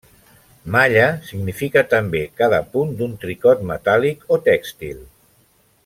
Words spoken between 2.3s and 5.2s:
cada punt d'un tricot metàl·lic o tèxtil.